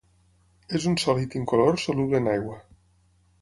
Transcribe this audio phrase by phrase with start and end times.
[0.79, 2.57] És un sòlid incolor soluble en aigua.